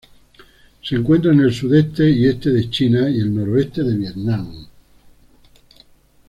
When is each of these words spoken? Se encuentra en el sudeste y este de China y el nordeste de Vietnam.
Se 0.81 0.95
encuentra 0.95 1.31
en 1.31 1.41
el 1.41 1.53
sudeste 1.53 2.09
y 2.09 2.25
este 2.25 2.49
de 2.49 2.71
China 2.71 3.07
y 3.07 3.19
el 3.19 3.35
nordeste 3.35 3.83
de 3.83 3.95
Vietnam. 3.97 4.51